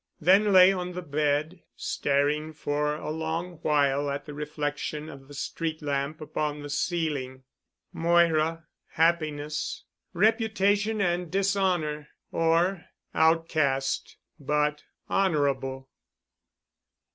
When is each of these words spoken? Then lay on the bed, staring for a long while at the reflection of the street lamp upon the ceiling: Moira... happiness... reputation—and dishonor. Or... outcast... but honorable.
Then 0.19 0.51
lay 0.51 0.73
on 0.73 0.93
the 0.93 1.03
bed, 1.03 1.61
staring 1.75 2.53
for 2.53 2.95
a 2.95 3.11
long 3.11 3.59
while 3.61 4.09
at 4.09 4.25
the 4.25 4.33
reflection 4.33 5.09
of 5.09 5.27
the 5.27 5.35
street 5.35 5.79
lamp 5.83 6.19
upon 6.19 6.63
the 6.63 6.71
ceiling: 6.71 7.43
Moira... 7.93 8.65
happiness... 8.93 9.83
reputation—and 10.13 11.29
dishonor. 11.29 12.07
Or... 12.31 12.85
outcast... 13.13 14.17
but 14.39 14.85
honorable. 15.07 15.87